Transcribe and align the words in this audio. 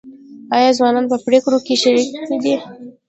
آیا 0.55 0.69
ځوانان 0.77 1.05
په 1.11 1.17
پریکړو 1.25 1.59
کې 1.65 1.75
شریک 1.83 2.09
دي؟ 2.43 2.55